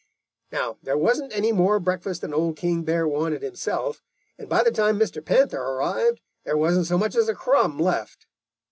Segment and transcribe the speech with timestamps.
[0.51, 4.01] "Now, there wasn't any more breakfast than Old King Bear wanted himself,
[4.35, 5.23] and by the time Mr.
[5.23, 8.25] Panther arrived, there wasn't so much as a crumb left.